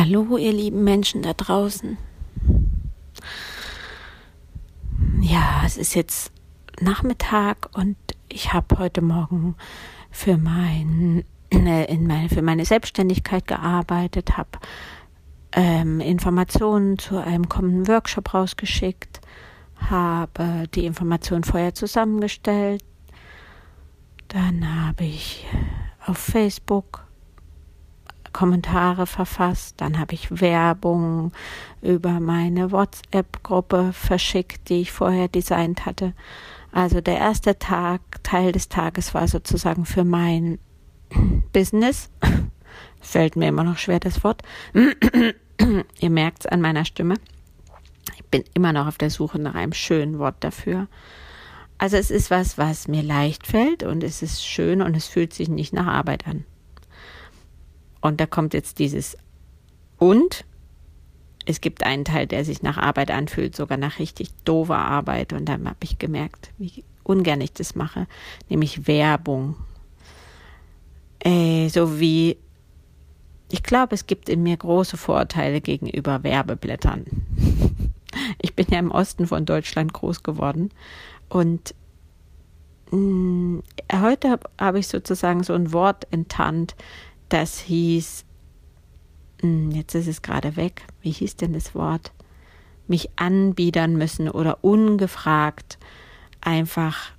[0.00, 1.98] Hallo, ihr lieben Menschen da draußen.
[5.20, 6.30] Ja, es ist jetzt
[6.80, 7.96] Nachmittag und
[8.28, 9.56] ich habe heute Morgen
[10.12, 14.60] für mein äh, in meine für meine Selbstständigkeit gearbeitet, habe
[15.50, 19.20] ähm, Informationen zu einem kommenden Workshop rausgeschickt,
[19.78, 22.84] habe die Informationen vorher zusammengestellt,
[24.28, 25.44] dann habe ich
[26.06, 27.07] auf Facebook
[28.38, 31.32] Kommentare verfasst, dann habe ich Werbung
[31.82, 36.12] über meine WhatsApp-Gruppe verschickt, die ich vorher designt hatte.
[36.70, 40.60] Also der erste Tag, Teil des Tages war sozusagen für mein
[41.52, 42.10] Business.
[43.00, 44.42] Fällt mir immer noch schwer das Wort.
[45.98, 47.14] Ihr merkt es an meiner Stimme.
[48.18, 50.86] Ich bin immer noch auf der Suche nach einem schönen Wort dafür.
[51.76, 55.34] Also es ist was, was mir leicht fällt und es ist schön und es fühlt
[55.34, 56.44] sich nicht nach Arbeit an.
[58.00, 59.16] Und da kommt jetzt dieses
[59.98, 60.44] und
[61.48, 65.32] es gibt einen Teil, der sich nach Arbeit anfühlt, sogar nach richtig doofer Arbeit.
[65.32, 68.06] Und dann habe ich gemerkt, wie ungern ich das mache,
[68.50, 69.56] nämlich Werbung.
[71.20, 72.36] Äh, so wie,
[73.50, 77.06] ich glaube, es gibt in mir große Vorurteile gegenüber Werbeblättern.
[78.40, 80.70] Ich bin ja im Osten von Deutschland groß geworden
[81.28, 81.74] und
[82.90, 86.74] mh, mm, heute habe hab ich sozusagen so ein Wort enttarnt,
[87.28, 88.24] das hieß,
[89.40, 92.12] hm, jetzt ist es gerade weg, wie hieß denn das Wort?
[92.86, 95.78] Mich anbiedern müssen oder ungefragt
[96.40, 97.12] einfach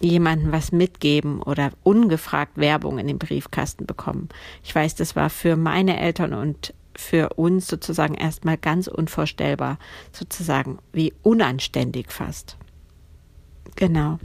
[0.00, 4.28] jemanden was mitgeben oder ungefragt Werbung in den Briefkasten bekommen.
[4.64, 9.78] Ich weiß, das war für meine Eltern und für uns sozusagen erstmal ganz unvorstellbar,
[10.10, 12.56] sozusagen wie unanständig fast.
[13.76, 14.18] Genau.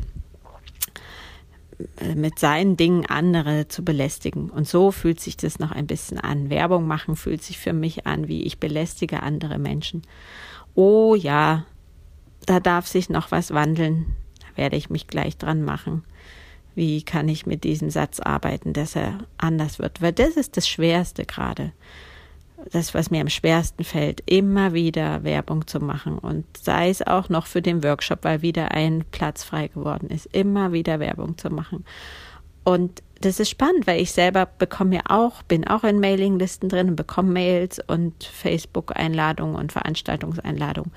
[2.00, 4.50] Äh, mit seinen Dingen andere zu belästigen.
[4.50, 6.50] Und so fühlt sich das noch ein bisschen an.
[6.50, 10.02] Werbung machen fühlt sich für mich an, wie ich belästige andere Menschen.
[10.74, 11.66] Oh ja,
[12.46, 14.16] da darf sich noch was wandeln.
[14.40, 16.04] Da werde ich mich gleich dran machen.
[16.74, 20.02] Wie kann ich mit diesem Satz arbeiten, dass er anders wird?
[20.02, 21.74] Weil das ist das Schwerste gerade
[22.72, 27.30] das, was mir am schwersten fällt, immer wieder Werbung zu machen und sei es auch
[27.30, 31.50] noch für den Workshop, weil wieder ein Platz frei geworden ist, immer wieder Werbung zu
[31.50, 31.86] machen.
[32.64, 36.90] Und das ist spannend, weil ich selber bekomme ja auch, bin auch in Mailinglisten drin
[36.90, 40.92] und bekomme Mails und Facebook-Einladungen und Veranstaltungseinladungen.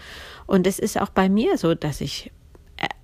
[0.46, 2.30] Und es ist auch bei mir so, dass ich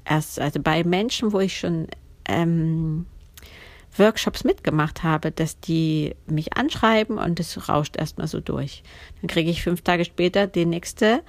[0.05, 1.87] erst, also bei Menschen, wo ich schon
[2.29, 3.07] ähm,
[3.99, 8.83] Workshops mitgemacht habe, dass die mich anschreiben und es rauscht erstmal so durch.
[9.21, 11.23] Dann kriege ich fünf Tage später die nächste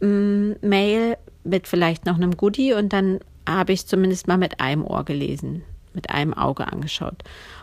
[0.00, 4.60] ähm, Mail mit vielleicht noch einem Goodie und dann habe ich es zumindest mal mit
[4.60, 7.22] einem Ohr gelesen, mit einem Auge angeschaut.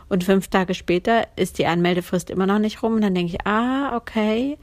[0.09, 3.47] Und fünf Tage später ist die Anmeldefrist immer noch nicht rum und dann denke ich,
[3.47, 4.57] ah, okay,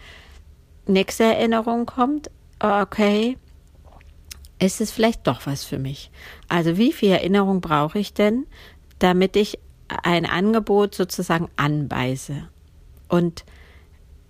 [0.87, 3.37] nächste Erinnerung kommt, okay,
[4.59, 6.11] ist es vielleicht doch was für mich.
[6.49, 8.47] Also wie viel Erinnerung brauche ich denn,
[8.99, 12.49] damit ich ein Angebot sozusagen anbeiße.
[13.09, 13.45] Und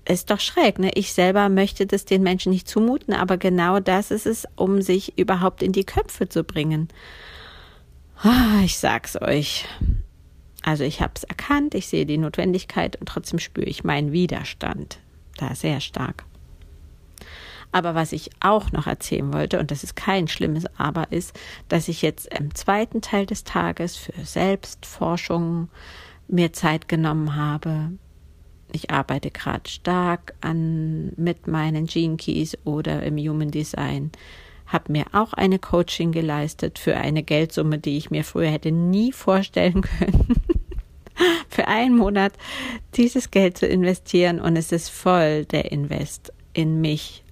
[0.09, 0.91] ist doch schräg, ne?
[0.95, 5.19] Ich selber möchte das den Menschen nicht zumuten, aber genau das ist es, um sich
[5.19, 6.89] überhaupt in die Köpfe zu bringen.
[8.23, 9.67] Ah, ich sag's euch.
[10.63, 14.99] Also ich habe es erkannt, ich sehe die Notwendigkeit und trotzdem spüre ich meinen Widerstand
[15.37, 16.25] da sehr stark.
[17.73, 21.89] Aber was ich auch noch erzählen wollte, und das ist kein schlimmes Aber, ist, dass
[21.89, 25.69] ich jetzt im zweiten Teil des Tages für Selbstforschung
[26.29, 27.93] mir Zeit genommen habe.
[28.73, 34.13] Ich arbeite gerade stark an mit meinen Gene Keys oder im Human Design
[34.69, 39.13] habe mir auch eine Coaching geleistet für eine Geldsumme, die ich mir früher hätte nie
[39.13, 40.35] vorstellen können.
[41.49, 42.33] für einen Monat
[42.95, 47.25] dieses Geld zu investieren und es ist voll der Invest in mich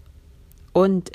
[0.76, 1.10] und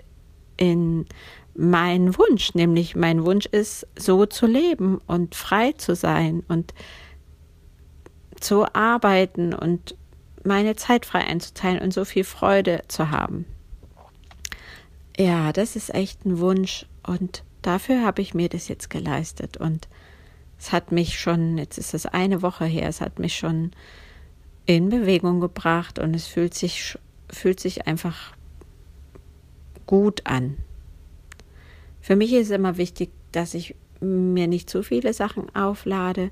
[0.58, 1.06] in
[1.54, 6.74] meinen Wunsch, nämlich mein Wunsch ist, so zu leben und frei zu sein und
[8.40, 9.96] zu arbeiten und
[10.44, 13.46] meine Zeit frei einzuteilen und so viel Freude zu haben.
[15.16, 19.88] Ja, das ist echt ein Wunsch und dafür habe ich mir das jetzt geleistet und
[20.58, 23.74] es hat mich schon, jetzt ist es eine Woche her, es hat mich schon
[24.66, 26.98] in Bewegung gebracht und es fühlt sich,
[27.30, 28.34] fühlt sich einfach
[29.92, 30.56] gut an.
[32.00, 36.32] Für mich ist immer wichtig, dass ich mir nicht zu viele Sachen auflade.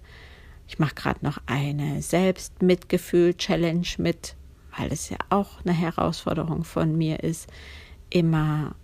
[0.65, 4.38] Ich mache gerade noch eine Selbstmitgefühl-Challenge mit,
[4.77, 7.50] weil es ja auch eine Herausforderung von mir ist,
[8.09, 8.75] immer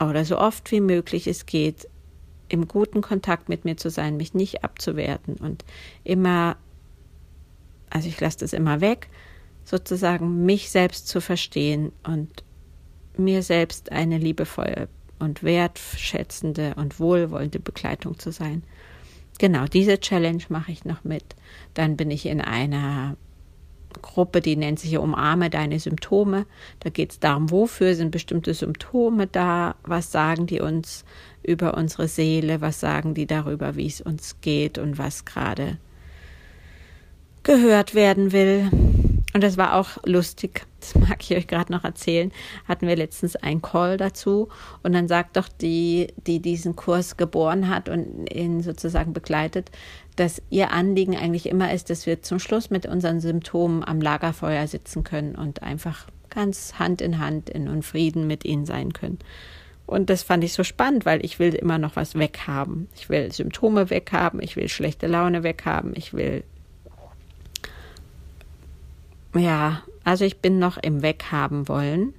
[0.00, 1.86] oder so oft wie möglich es geht,
[2.48, 5.66] im guten Kontakt mit mir zu sein, mich nicht abzuwerten und
[6.02, 6.56] immer,
[7.90, 9.10] also ich lasse das immer weg,
[9.66, 12.42] sozusagen mich selbst zu verstehen und
[13.18, 14.88] mir selbst eine liebevolle
[15.18, 18.62] und wertschätzende und wohlwollende Begleitung zu sein.
[19.38, 21.24] Genau, diese Challenge mache ich noch mit.
[21.74, 23.16] Dann bin ich in einer
[24.00, 26.46] Gruppe, die nennt sich Umarme deine Symptome.
[26.80, 31.04] Da geht es darum, wofür sind bestimmte Symptome da, was sagen die uns
[31.42, 35.78] über unsere Seele, was sagen die darüber, wie es uns geht und was gerade
[37.42, 38.70] gehört werden will.
[39.34, 42.32] Und das war auch lustig, das mag ich euch gerade noch erzählen,
[42.68, 44.48] hatten wir letztens einen Call dazu
[44.82, 49.70] und dann sagt doch die, die diesen Kurs geboren hat und ihn sozusagen begleitet,
[50.16, 54.66] dass ihr Anliegen eigentlich immer ist, dass wir zum Schluss mit unseren Symptomen am Lagerfeuer
[54.66, 59.18] sitzen können und einfach ganz Hand in Hand in Frieden mit ihnen sein können.
[59.86, 62.88] Und das fand ich so spannend, weil ich will immer noch was weghaben.
[62.96, 66.44] Ich will Symptome weghaben, ich will schlechte Laune weghaben, ich will
[69.34, 72.14] ja, also ich bin noch im Weghaben wollen.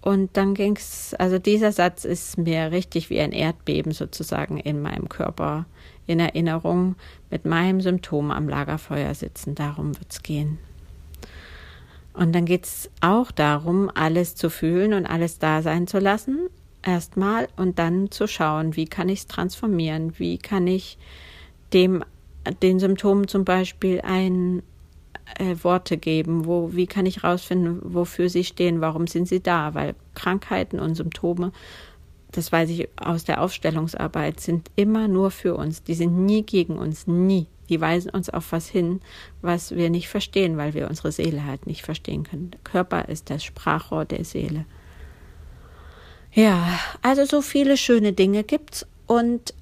[0.00, 5.08] Und dann ging's, also dieser Satz ist mir richtig wie ein Erdbeben sozusagen in meinem
[5.08, 5.66] Körper
[6.06, 6.96] in Erinnerung
[7.30, 9.54] mit meinem Symptom am Lagerfeuer sitzen.
[9.54, 10.58] Darum wird's gehen.
[12.14, 16.48] Und dann geht's auch darum, alles zu fühlen und alles da sein zu lassen.
[16.82, 20.18] Erstmal und dann zu schauen, wie kann ich es transformieren?
[20.18, 20.96] Wie kann ich
[21.72, 22.02] dem,
[22.62, 24.62] den Symptomen zum Beispiel ein
[25.38, 26.46] äh, Worte geben?
[26.46, 28.80] Wo, wie kann ich herausfinden, wofür sie stehen?
[28.80, 29.74] Warum sind sie da?
[29.74, 31.52] Weil Krankheiten und Symptome,
[32.32, 35.82] das weiß ich aus der Aufstellungsarbeit, sind immer nur für uns.
[35.82, 37.46] Die sind nie gegen uns, nie.
[37.68, 39.00] Die weisen uns auf was hin,
[39.42, 42.50] was wir nicht verstehen, weil wir unsere Seele halt nicht verstehen können.
[42.50, 44.64] Der Körper ist das Sprachrohr der Seele.
[46.32, 49.54] Ja, also so viele schöne Dinge gibt's und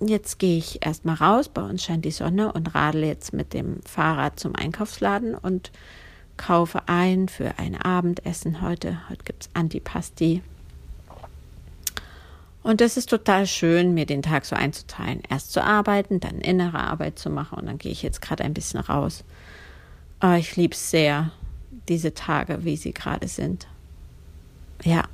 [0.00, 3.80] jetzt gehe ich erstmal raus, bei uns scheint die Sonne und radel jetzt mit dem
[3.82, 5.70] Fahrrad zum Einkaufsladen und
[6.36, 8.98] kaufe ein für ein Abendessen heute.
[9.08, 10.42] Heute gibt es Antipasti.
[12.62, 15.22] Und das ist total schön, mir den Tag so einzuteilen.
[15.28, 18.54] Erst zu arbeiten, dann innere Arbeit zu machen und dann gehe ich jetzt gerade ein
[18.54, 19.24] bisschen raus.
[20.18, 21.32] Aber ich liebe es sehr,
[21.88, 23.66] diese Tage, wie sie gerade sind.
[24.82, 25.04] Ja.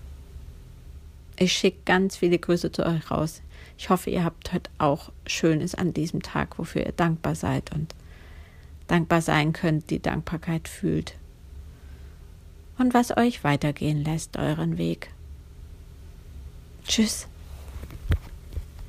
[1.39, 3.43] Ich schicke ganz viele Grüße zu euch raus.
[3.79, 7.95] Ich hoffe, ihr habt heute auch Schönes an diesem Tag, wofür ihr dankbar seid und
[8.87, 11.17] dankbar sein könnt, die Dankbarkeit fühlt.
[12.79, 15.11] Und was euch weitergehen lässt, euren Weg.
[16.87, 17.27] Tschüss.